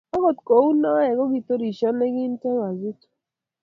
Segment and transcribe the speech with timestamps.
[0.15, 3.07] Ogot ko uu noe ko kiturisho ne kintee Wazito.